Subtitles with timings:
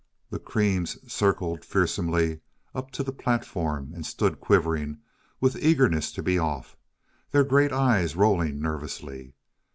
[0.31, 2.39] The creams circled fearsomely
[2.73, 4.97] up to the platform and stood quivering
[5.39, 6.75] with eagerness to be off,
[7.29, 9.35] their great eyes rolling nervously.